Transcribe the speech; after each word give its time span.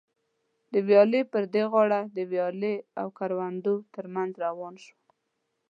د 0.71 0.73
ویالې 0.87 1.21
پر 1.31 1.43
دې 1.53 1.63
غاړه 1.71 1.99
د 2.15 2.17
ویالې 2.31 2.75
او 2.99 3.07
کروندو 3.17 3.75
تر 3.93 4.05
منځ 4.15 4.31
روان 4.45 4.75
شوم. 4.83 5.01